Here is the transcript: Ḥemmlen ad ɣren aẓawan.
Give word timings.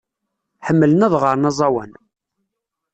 Ḥemmlen 0.67 1.05
ad 1.05 1.13
ɣren 1.21 1.49
aẓawan. 1.49 1.91